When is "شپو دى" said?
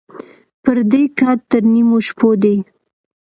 2.07-2.55